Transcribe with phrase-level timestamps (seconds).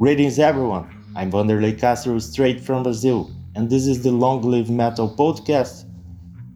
[0.00, 5.14] Greetings everyone, I'm Vanderlei Castro straight from Brazil, and this is the Long Live Metal
[5.14, 5.84] podcast.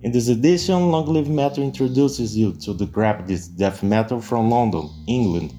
[0.01, 4.89] In this edition, Long Live Metal introduces you to the crappiest death metal from London,
[5.07, 5.53] England.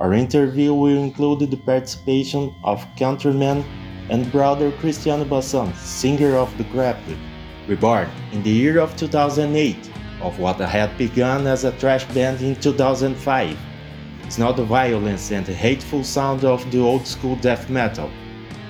[0.00, 3.64] Our interview will include the participation of countryman
[4.10, 7.18] and brother Cristiano Bassan, singer of Decrepid,
[7.68, 9.76] reborn in the year of 2008
[10.22, 13.56] of what had begun as a trash band in 2005.
[14.26, 18.10] It's not the violence and the hateful sound of the old school death metal.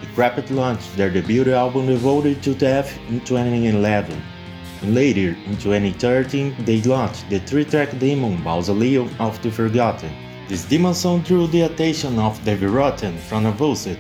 [0.03, 4.23] Decrepid launched their debut album Devoted to Death in 2011.
[4.83, 10.13] And later, in 2013, they launched the three-track demo Mausoleum of the Forgotten.
[10.47, 13.99] This demo song drew the attention of David Rotten from Avulsed.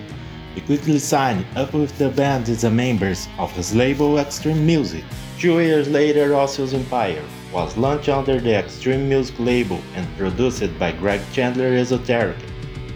[0.55, 5.05] He quickly signed up with the band as a members of his label Extreme Music.
[5.39, 7.25] Two years later, Osseous Empire
[7.57, 12.37] was launched under the Extreme Music label and produced by Greg Chandler Esoteric,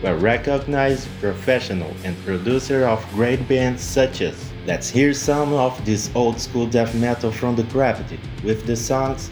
[0.04, 6.10] a recognized professional and producer of great bands such as Let's hear some of this
[6.14, 9.30] old school death metal from the Gravity with the songs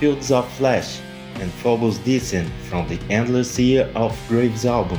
[0.00, 0.98] Fields of Flesh
[1.36, 4.98] and Phobos Descent from the Endless Sea of Graves album.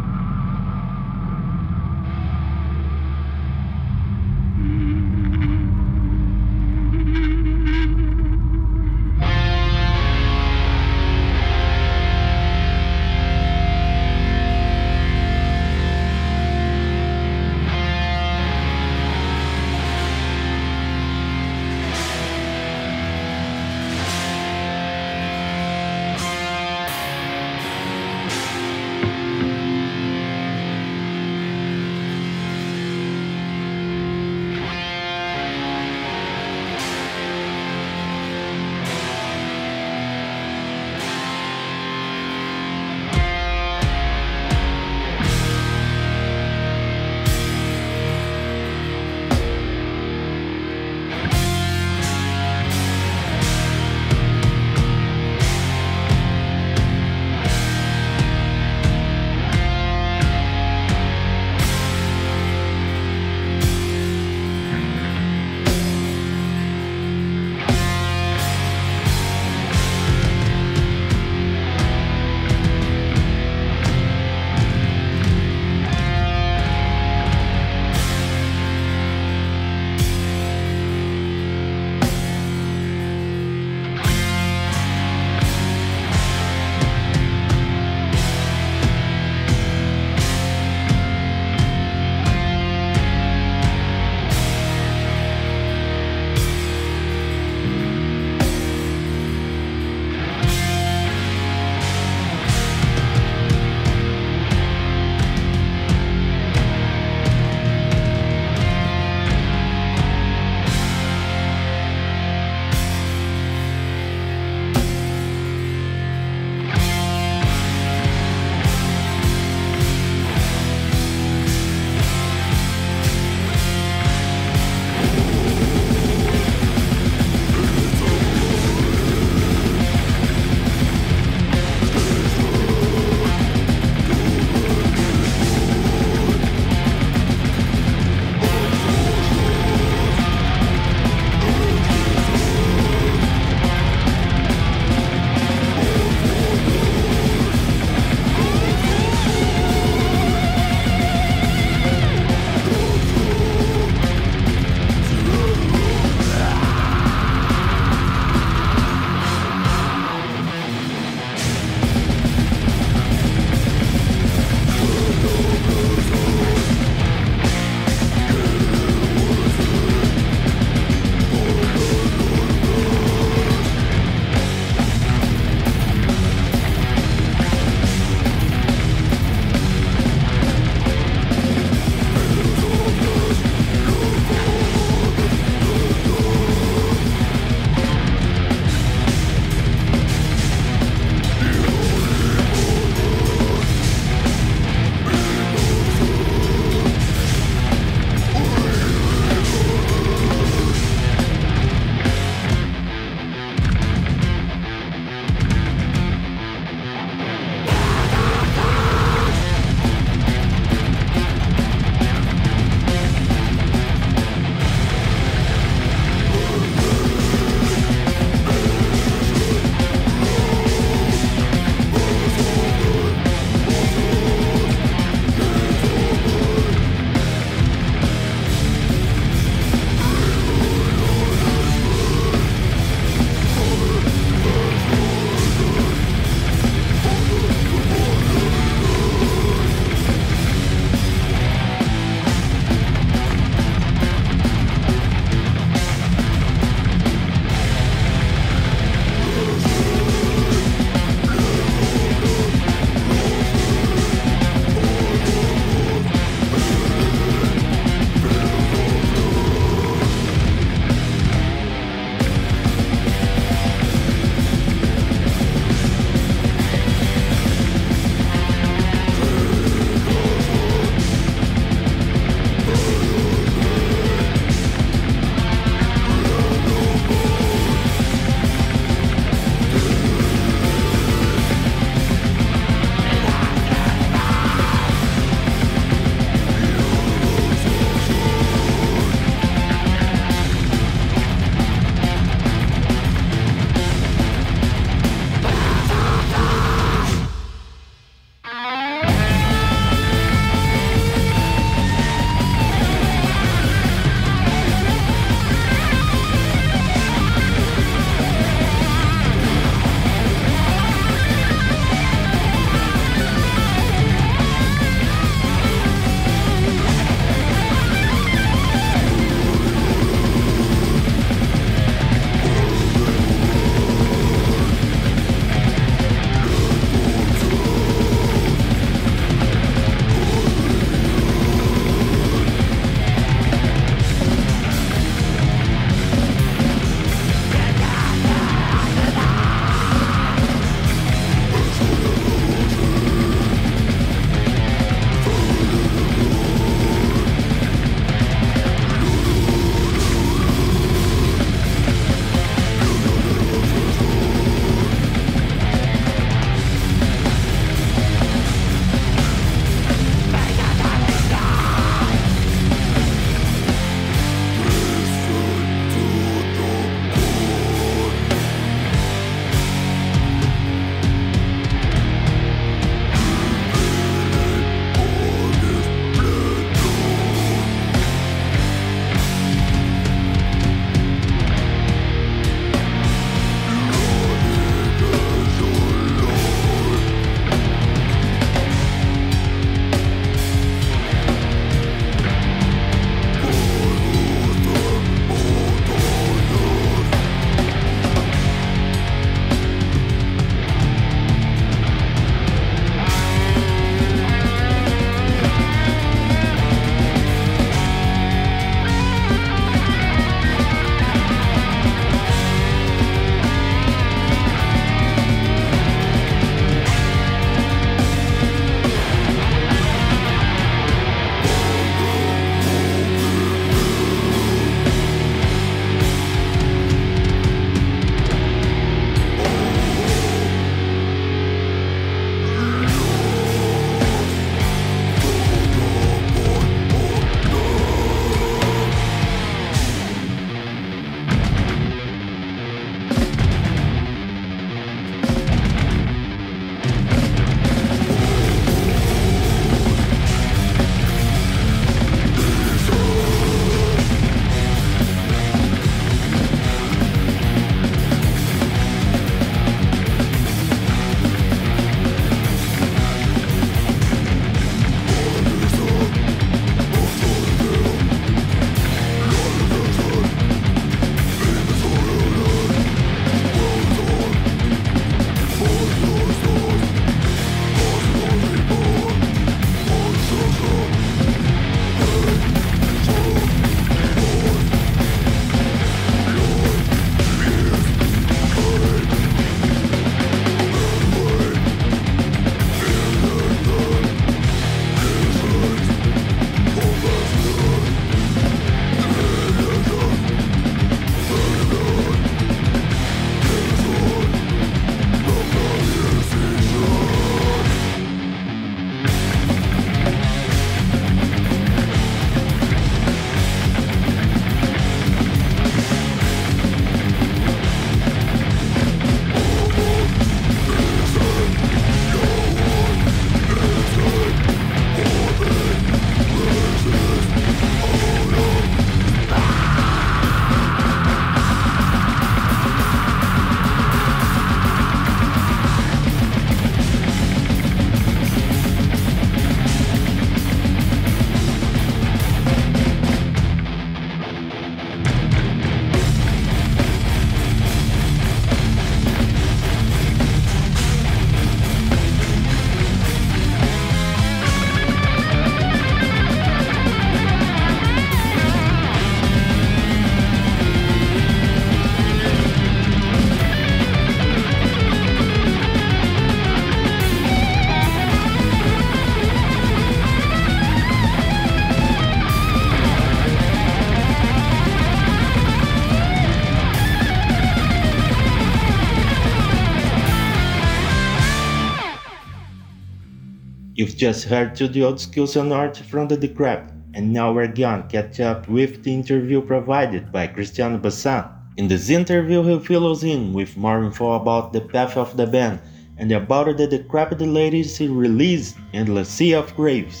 [583.98, 587.82] Just heard to the old skills and art from the Decrepid, and now we're gonna
[587.90, 591.24] catch up with the interview provided by Cristiano Bassan.
[591.56, 595.58] In this interview, he fills in with more info about the path of the band
[595.96, 600.00] and about the Decrepid ladies he released in the Sea of Graves.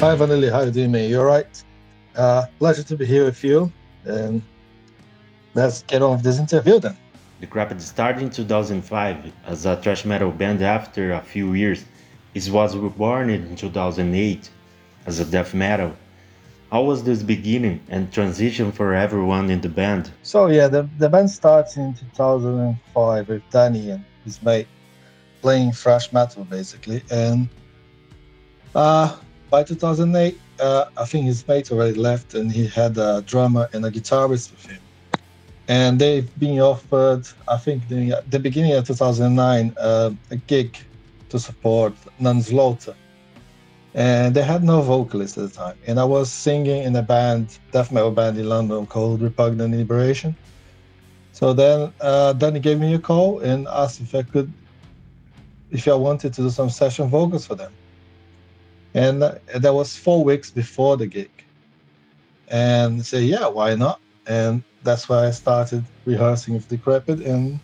[0.00, 0.50] Hi, Vanelli.
[0.50, 0.94] How are you doing?
[0.94, 1.64] You all right?
[2.16, 3.72] Uh, pleasure to be here with you.
[4.04, 4.42] And
[5.54, 6.96] let's get on with this interview then.
[7.40, 11.84] Decrepid started in 2005 as a thrash metal band after a few years.
[12.34, 14.50] It was reborn in 2008
[15.06, 15.94] as a death metal.
[16.70, 20.10] How was this beginning and transition for everyone in the band?
[20.22, 24.66] So, yeah, the, the band starts in 2005 with Danny and his mate
[25.42, 27.02] playing thrash metal basically.
[27.10, 27.48] And
[28.74, 29.14] uh,
[29.54, 33.86] by 2008, uh, I think his mate already left, and he had a drummer and
[33.86, 34.82] a guitarist with him.
[35.68, 40.76] And they've been offered, I think, the, the beginning of 2009, uh, a gig
[41.28, 42.96] to support Nunslaughter.
[43.94, 45.76] And they had no vocalist at the time.
[45.86, 50.34] And I was singing in a band, death metal band in London called Repugnant Liberation.
[51.30, 54.52] So then uh, Danny gave me a call and asked if I could,
[55.70, 57.72] if I wanted to do some session vocals for them
[58.94, 61.30] and that was four weeks before the gig.
[62.48, 64.00] And say yeah why not?
[64.26, 67.20] And that's why i started rehearsing with Decrepid.
[67.20, 67.60] And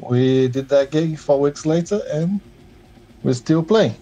[0.00, 2.40] we did that gig four weeks later and
[3.22, 3.96] we're still playing.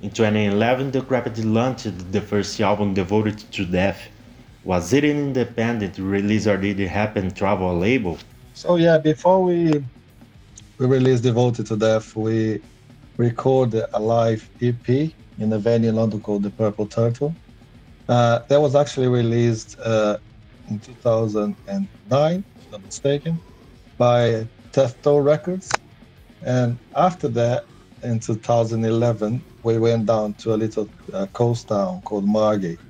[0.00, 4.08] In 2011 Decrepid launched the first album devoted to death.
[4.64, 8.18] Was it an independent release or did it happen travel label?
[8.54, 9.84] So yeah before we
[10.78, 12.60] we released devoted to death we
[13.16, 17.36] recorded a live ep in a venue in London called the Purple Turtle.
[18.08, 20.18] Uh, that was actually released uh,
[20.68, 23.42] in 2009, if I'm mistaken,
[23.98, 25.70] by Tefto Records.
[26.42, 27.64] And after that,
[28.02, 32.80] in 2011, we went down to a little uh, coast town called Margate.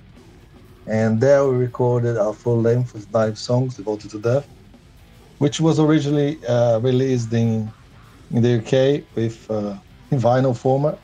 [0.87, 4.49] And there we recorded our full length with nine songs devoted to death,
[5.39, 7.73] which was originally uh, released in,
[8.31, 9.79] in the UK with uh,
[10.11, 11.02] in vinyl format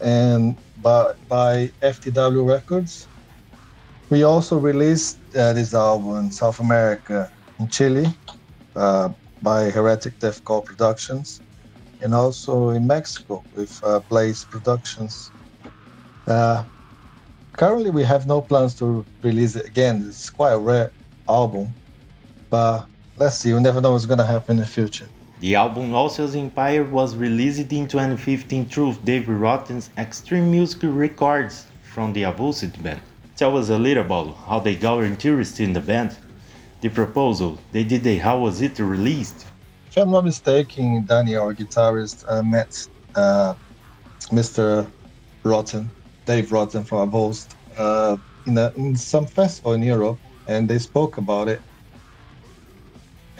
[0.00, 3.08] and by, by FTW Records.
[4.10, 8.06] We also released uh, this album in South America, in Chile,
[8.74, 9.10] uh,
[9.42, 11.42] by Heretic Deathcore Productions,
[12.00, 15.32] and also in Mexico with uh, Blaze Productions.
[16.26, 16.64] Uh,
[17.56, 20.04] currently, we have no plans to release it again.
[20.08, 20.94] It's quite a rare
[21.28, 21.76] album,
[22.50, 23.52] but let's see.
[23.52, 25.10] We never know what's going to happen in the future.
[25.40, 32.12] The album Osseous Empire was released in 2015 through Dave Rotten's Extreme Music Records from
[32.12, 33.00] the Avulsed band.
[33.36, 36.14] Tell us a little about how they got interested in the band,
[36.82, 39.46] the proposal they did, how was it released?
[39.88, 43.54] If I'm not mistaken, Danny, our guitarist, uh, met uh,
[44.24, 44.86] Mr.
[45.42, 45.90] Rotten,
[46.26, 50.18] Dave Rotten from Avulsed, uh, in, in some festival in Europe,
[50.48, 51.62] and they spoke about it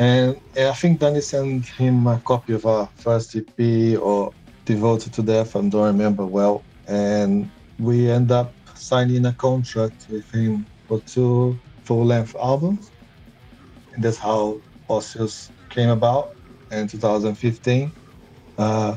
[0.00, 4.32] and I think Danny sent him a copy of our first EP or
[4.64, 6.64] Devoted to Death, I don't remember well.
[6.88, 12.90] And we end up signing a contract with him for two full length albums.
[13.92, 16.34] And that's how Osseous came about
[16.70, 17.92] in 2015.
[18.56, 18.96] Uh,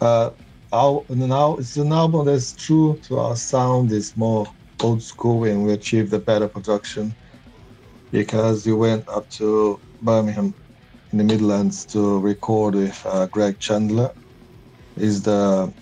[0.00, 0.30] uh,
[0.72, 4.46] our, now it's an album that's true to our sound, it's more
[4.82, 7.12] old school, and we achieved a better production
[8.12, 10.54] because we went up to Birmingham
[11.12, 14.12] in the Midlands to record with uh, Greg Chandler.
[14.96, 15.74] He's the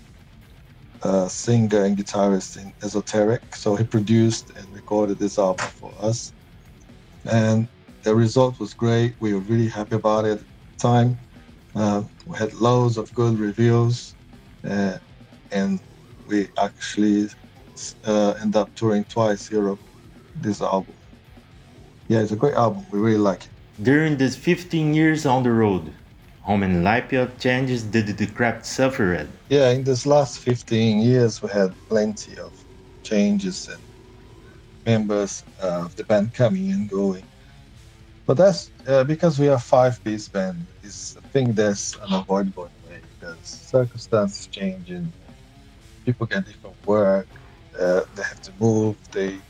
[1.03, 3.55] uh, singer and guitarist in Esoteric.
[3.55, 6.33] So he produced and recorded this album for us.
[7.25, 7.69] And
[8.03, 9.17] the result was great.
[9.21, 10.47] We were really happy about it at the
[10.79, 11.21] time.
[11.75, 14.17] Uh, we had loads of good reviews.
[14.69, 14.99] Uh,
[15.51, 15.81] and
[16.27, 17.29] we actually
[18.05, 19.81] uh, end up touring twice Europe
[20.35, 20.97] this album.
[22.09, 22.87] Yeah, it's a great album.
[22.93, 23.54] We really like it.
[23.83, 25.93] During these 15 years on the road,
[26.47, 29.29] how many life changes did the craft suffer?
[29.49, 32.53] Yeah, in this last 15 years, we had plenty of
[33.03, 33.83] changes and
[34.87, 37.25] members of the band coming and going.
[38.27, 40.67] But that's uh, because we are five-piece band.
[40.83, 45.13] It's I think that's unavoidable way because circumstances change and
[46.05, 47.29] people get different work.
[47.79, 48.97] Uh, they have to move.
[49.11, 49.41] They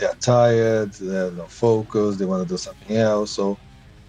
[0.00, 3.30] they're tired, they're not focused, they want to do something else.
[3.32, 3.58] So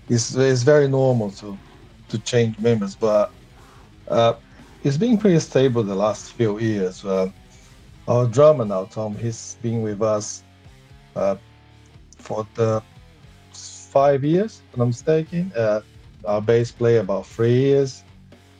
[0.10, 1.57] it's, it's very normal to
[2.10, 3.31] to change members, but
[4.10, 4.33] uh,
[4.83, 7.05] it's been pretty stable the last few years.
[7.05, 7.31] Uh,
[8.07, 10.43] our drummer now, Tom, he's been with us
[11.15, 11.38] uh,
[12.17, 12.83] for the
[13.53, 15.51] five years, if I'm mistaken.
[15.55, 15.81] Uh,
[16.25, 18.03] our bass player about three years.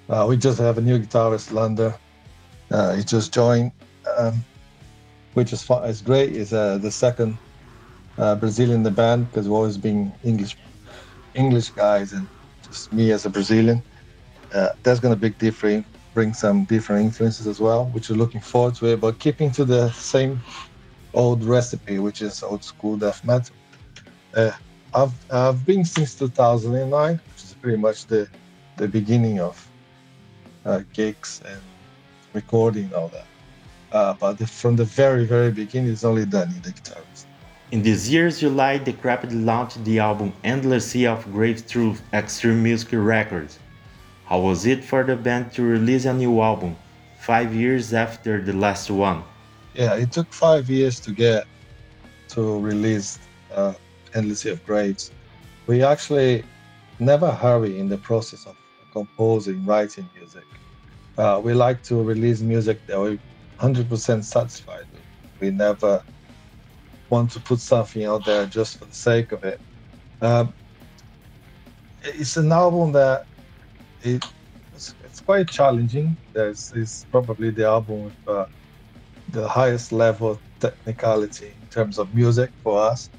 [0.10, 1.94] Uh, we just have a new guitarist, Lander.
[2.72, 3.72] Uh, he just joined,
[4.18, 4.44] um,
[5.34, 5.88] which is fun.
[5.90, 6.34] It's great.
[6.34, 7.40] Is uh, the second
[8.18, 10.58] uh, Brazilian in the band because we've always been English,
[11.34, 12.28] English guys, and
[12.66, 13.84] just me as a Brazilian.
[14.54, 18.76] Uh, that's gonna big different, bring some different influences as well, which we're looking forward
[18.76, 19.00] to it.
[19.02, 20.44] But keeping to the same
[21.14, 23.55] old recipe, which is old school death metal.
[24.36, 24.51] Uh,
[24.94, 28.29] I've I've been since 2009, which is pretty much the
[28.77, 29.72] the beginning of
[30.66, 31.62] uh, gigs and
[32.34, 33.30] recording all that.
[33.92, 37.25] Uh, but the, from the very very beginning, it's only Danny, the guitarist.
[37.72, 42.90] In this year's July, Decrepid launched the album Endless Sea of Graves through Extreme Music
[42.92, 43.60] Records.
[44.25, 46.75] How was it for the band to release a new album,
[47.20, 49.24] five years after the last one?
[49.74, 51.46] Yeah, it took five years to get
[52.30, 53.20] to release
[53.54, 53.74] uh,
[54.14, 55.12] Endless Sea of Graves.
[55.68, 56.44] We actually
[57.00, 58.56] never hurry in the process of
[58.94, 60.44] composing, writing music.
[61.18, 63.20] Uh, we like to release music that we're
[63.62, 64.86] 100% satisfied.
[65.40, 66.04] We never
[67.10, 69.60] want to put something out there just for the sake of it.
[70.22, 70.54] Um,
[72.04, 73.26] it's an album that
[74.02, 74.26] it,
[74.74, 76.18] it's, it's quite challenging.
[76.34, 78.46] There's it's probably the album with uh,
[79.30, 83.10] the highest level of technicality in terms of music for us.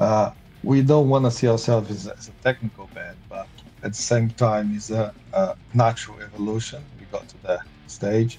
[0.00, 0.32] Uh,
[0.64, 3.46] we don't want to see ourselves as, as, a technical band, but
[3.84, 6.82] at the same time, it's a, a natural evolution.
[6.98, 8.38] We got to the stage.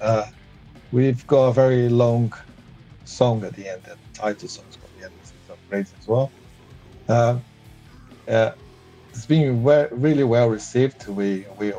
[0.00, 0.26] Uh,
[0.94, 2.32] we've got a very long
[3.04, 6.30] song at the end, the title song is called The Endless of Graves as well.
[7.08, 7.38] Uh,
[8.28, 8.52] uh,
[9.12, 11.06] it's been really well received.
[11.08, 11.72] We we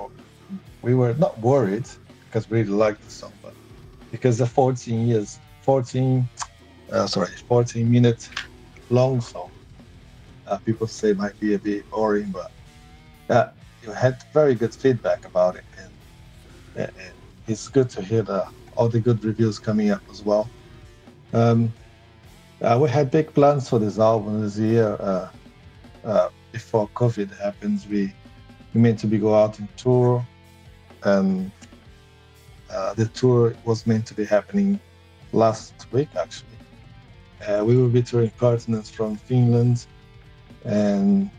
[0.82, 1.88] we were not worried
[2.26, 3.54] because we really liked the song, but
[4.12, 6.28] because the 14 years, 14,
[6.92, 8.30] uh, sorry, 14 minute
[8.90, 9.50] long song,
[10.46, 12.52] uh, people say might be a bit boring, but
[13.30, 13.50] uh,
[13.82, 17.14] you had very good feedback about it, and, and
[17.48, 20.50] it's good to hear the, all the good reviews coming up as well.
[21.34, 21.74] Um,
[22.62, 24.98] uh, we had big plans for this album this year.
[25.00, 25.30] Uh,
[26.04, 28.14] uh, before COVID happens, we
[28.74, 30.26] we meant to be go out and tour,
[31.04, 31.52] and
[32.70, 34.80] uh, the tour was meant to be happening
[35.34, 36.50] last week actually.
[37.48, 39.86] Uh, we will be touring partners from Finland,
[40.64, 41.30] and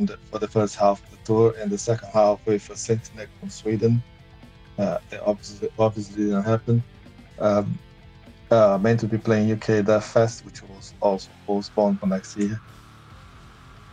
[0.00, 3.26] the, for the first half of the tour, and the second half with a Sentinel
[3.38, 4.02] from Sweden.
[4.78, 6.82] Uh, obviously, obviously didn't happen.
[7.38, 7.78] Um,
[8.50, 12.60] uh, meant to be playing UK Death Fest, which was also postponed for next year.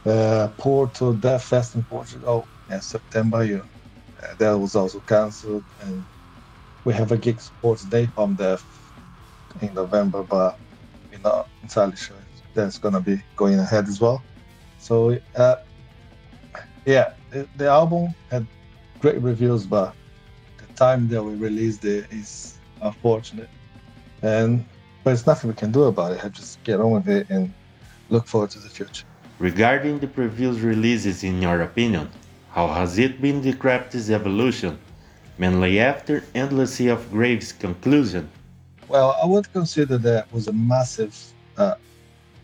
[0.05, 3.59] Uh, Porto Death Fest in Portugal in September, yeah,
[4.21, 6.03] uh, that was also cancelled, and
[6.83, 8.65] we have a gig sports day from Death
[9.61, 10.59] in November, but
[11.11, 12.15] we're not entirely sure
[12.53, 14.21] that's gonna be going ahead as well.
[14.79, 15.55] So, uh,
[16.85, 18.45] yeah, the, the album had
[18.99, 19.93] great reviews, but
[20.85, 22.31] time that we released it is
[22.81, 23.49] unfortunate
[24.21, 24.65] and
[25.03, 26.23] but it's nothing we can do about it.
[26.25, 27.53] I just get on with it and
[28.09, 29.05] look forward to the future.
[29.39, 32.09] Regarding the previous releases, in your opinion,
[32.51, 34.77] how has it been Decrepid's evolution,
[35.37, 38.29] mainly after Endless Sea of Graves' conclusion?
[38.89, 41.15] Well, I would consider that was a massive
[41.57, 41.75] uh,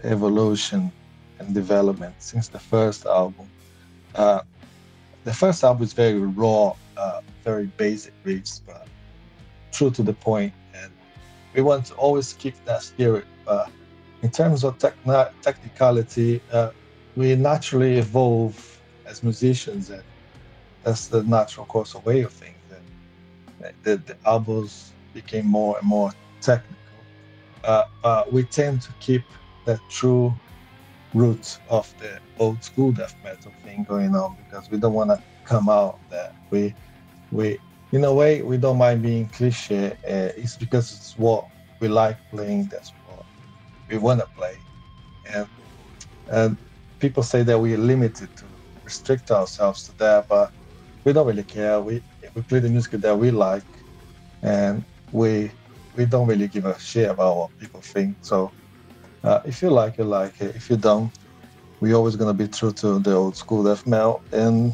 [0.03, 0.91] evolution
[1.39, 3.47] and development since the first album.
[4.13, 4.41] Uh,
[5.25, 8.87] the first album is very raw, uh, very basic riffs, but
[9.71, 10.93] true to the point And
[11.53, 13.27] we want to always keep that spirit.
[13.47, 13.67] Uh,
[14.21, 16.71] in terms of techn- technicality, uh,
[17.15, 20.03] we naturally evolve as musicians, and
[20.83, 22.63] that's the natural course of way of things.
[22.69, 22.85] And
[23.83, 27.07] the, the albums became more and more technical.
[27.63, 29.25] Uh, we tend to keep
[29.65, 30.39] that true
[31.13, 35.23] roots of the old school death metal thing going on because we don't want to
[35.43, 36.75] come out that we
[37.35, 37.59] we
[37.91, 39.91] in a way, we don't mind being cliche.
[40.07, 41.47] Uh, it's because it's what
[41.79, 42.67] we like playing.
[42.69, 43.25] That's what
[43.89, 44.55] we want to play.
[45.25, 45.47] And
[46.27, 46.57] and
[46.99, 48.45] people say that we are limited to
[48.83, 50.51] restrict ourselves to that, but
[51.05, 51.81] we don't really care.
[51.81, 52.03] We
[52.35, 53.67] we play the music that we like,
[54.41, 55.51] and we
[55.95, 58.17] we don't really give a shit about what people think.
[58.21, 58.53] So
[59.23, 60.55] uh, if you like it, like it.
[60.55, 61.11] If you don't,
[61.79, 64.73] we're always gonna be true to the old school death metal, and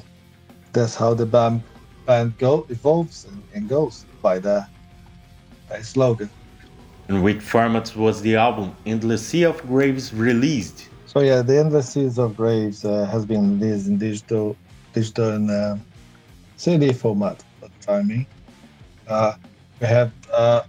[0.74, 1.64] that's how the band
[2.06, 4.66] band go evolves and, and goes by the
[5.70, 6.30] that slogan.
[7.10, 10.88] In which format was the album Endless Sea of Graves released?
[11.06, 14.56] So yeah, the Endless Seas of Graves uh, has been released in digital,
[14.94, 15.76] digital and uh,
[16.58, 18.28] CD format for the time being.
[19.08, 19.34] Uh,
[19.80, 20.62] we have uh,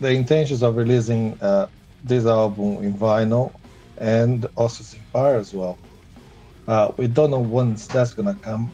[0.00, 1.66] the intentions of releasing uh,
[2.04, 3.52] this album in vinyl
[3.98, 5.78] and also in Empire as well.
[6.68, 8.70] Uh, we don't know when that's gonna come.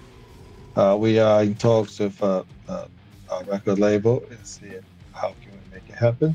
[0.75, 2.87] Uh, we are in talks with uh, uh,
[3.31, 4.71] our record label and see
[5.13, 6.35] how can we make it happen.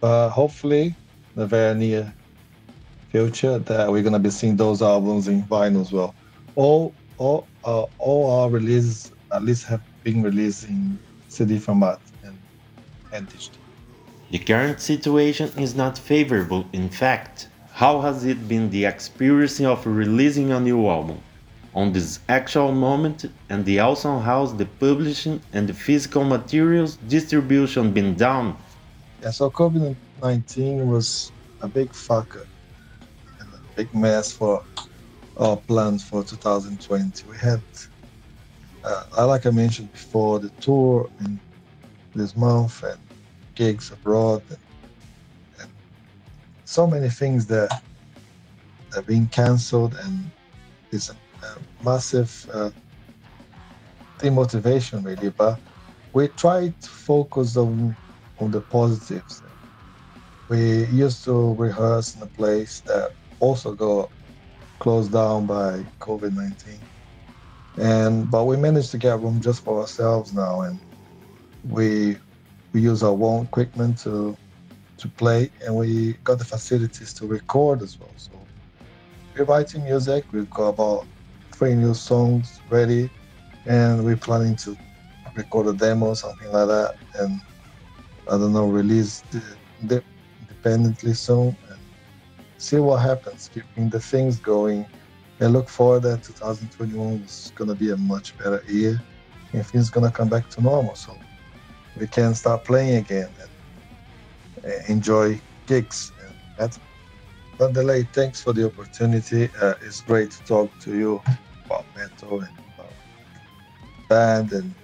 [0.00, 0.94] But hopefully, in
[1.34, 2.12] the very near
[3.10, 6.14] future, that we're gonna be seeing those albums in vinyl as well.
[6.54, 10.98] All all uh, all our releases at least have been released in
[11.28, 12.38] CD format and
[13.12, 13.58] and digital.
[14.30, 16.66] The current situation is not favorable.
[16.72, 21.20] In fact, how has it been the experience of releasing a new album?
[21.76, 27.92] On this actual moment, and the also how's the publishing and the physical materials distribution
[27.92, 28.56] been down?
[29.22, 32.46] Yeah, so COVID 19 was a big fucker
[33.38, 34.64] and a big mess for
[35.36, 37.28] our plans for 2020.
[37.28, 37.60] We had,
[38.82, 41.38] uh, like I mentioned before, the tour in
[42.14, 42.98] this month and
[43.54, 44.42] gigs abroad
[45.60, 45.70] and
[46.64, 47.82] so many things that
[48.94, 50.30] have been cancelled and
[50.92, 51.14] a
[51.82, 52.70] massive uh,
[54.18, 55.60] demotivation really but
[56.12, 57.96] we try to focus on
[58.38, 59.42] on the positives
[60.48, 64.10] we used to rehearse in a place that also got
[64.80, 66.82] closed down by covid-19
[67.76, 70.80] and but we managed to get room just for ourselves now and
[71.62, 72.16] we
[72.72, 74.38] we use our own equipment to
[74.98, 78.14] to play, and we got the facilities to record as well.
[78.16, 78.48] So
[79.34, 80.32] we're writing music.
[80.32, 81.08] We've got about
[81.58, 83.10] three new songs ready,
[83.66, 84.76] and we're planning to
[85.34, 87.40] record a demo, something like that, and
[88.28, 89.42] I don't know, release the,
[89.82, 90.02] the
[90.40, 91.78] independently soon and
[92.58, 93.48] see what happens.
[93.52, 94.86] Keeping the things going.
[95.40, 99.00] I look forward that 2021 is gonna be a much better year,
[99.52, 100.94] and things gonna come back to normal.
[100.94, 101.12] So
[101.98, 103.30] we can start playing again.
[103.40, 106.12] And uh, enjoy gigs.
[106.24, 106.78] And That's
[107.58, 109.48] Vanderlei, thanks for the opportunity.
[109.60, 111.22] Uh, it's great to talk to you
[111.66, 112.92] about metal and about
[114.08, 114.74] band and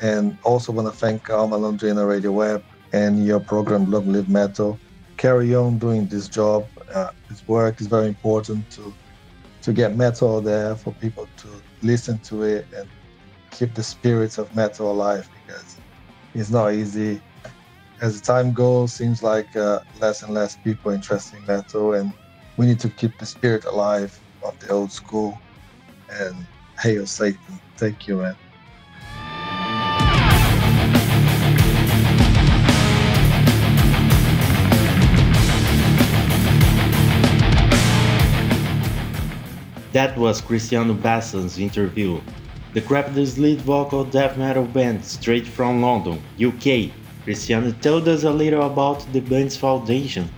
[0.00, 4.78] and also want to thank Alma Londrina Radio Web and your program Long Live Metal.
[5.18, 6.66] Carry on doing this job.
[6.94, 8.94] Uh, this work is very important to
[9.62, 11.48] to get metal there for people to
[11.82, 12.88] listen to it and
[13.50, 15.76] keep the spirits of metal alive because
[16.34, 17.20] it's not easy
[18.00, 22.12] as the time goes, seems like uh, less and less people interested in metal, and
[22.56, 25.38] we need to keep the spirit alive of the old school.
[26.12, 26.46] And
[26.80, 27.60] hail Satan!
[27.76, 28.36] Thank you, man.
[39.92, 42.20] That was Cristiano Bassan's interview.
[42.74, 46.92] Decrepid's lead vocal death metal band straight from London, UK,
[47.24, 50.28] Cristiano told us a little about the band's foundation,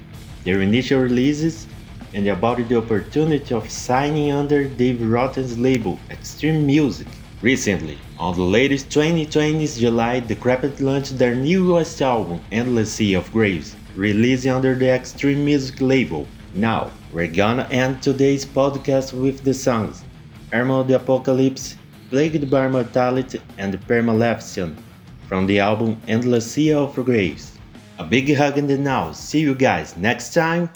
[0.44, 1.66] their initial releases,
[2.14, 7.06] and about the opportunity of signing under Dave Rotten's label, Extreme Music.
[7.40, 13.32] Recently, on the latest 2020's July, the Decrepid launched their newest album, Endless Sea of
[13.32, 16.26] Graves, releasing under the Extreme Music label.
[16.54, 20.04] Now, we're gonna end today's podcast with the songs
[20.52, 21.76] Armor of the Apocalypse,
[22.10, 24.76] Plagued by Mortality, and Permaleficent
[25.26, 27.58] from the album Endless Sea of Graves.
[27.98, 29.12] A big hug in the now.
[29.12, 30.68] See you guys next time.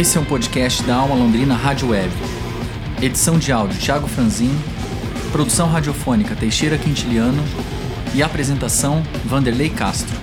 [0.00, 2.10] Esse é um podcast da Alma Londrina Rádio Web.
[3.02, 4.50] Edição de áudio Thiago Franzin,
[5.30, 7.44] produção radiofônica Teixeira Quintiliano
[8.14, 10.19] e apresentação Vanderlei Castro.